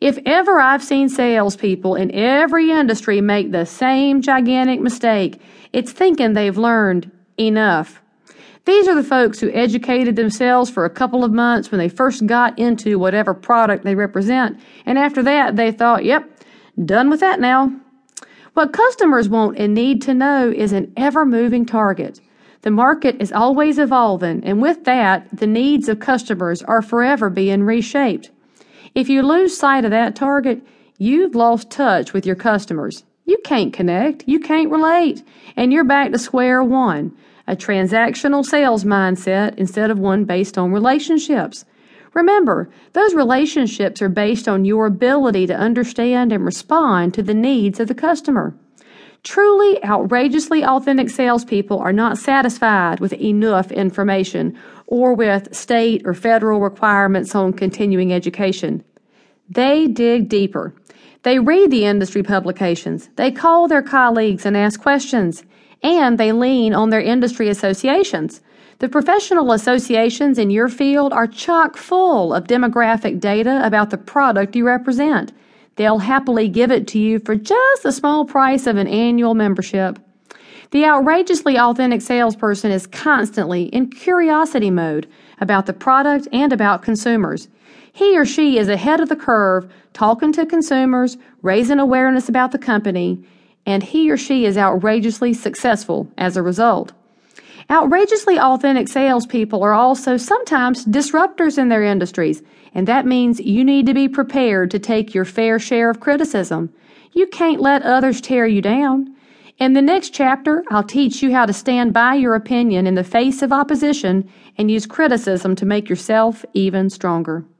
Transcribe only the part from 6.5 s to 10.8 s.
learned enough. These are the folks who educated themselves